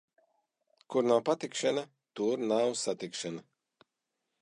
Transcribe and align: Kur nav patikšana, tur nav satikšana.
Kur 0.93 1.05
nav 1.09 1.21
patikšana, 1.27 1.85
tur 2.19 2.43
nav 2.53 2.75
satikšana. 2.85 3.49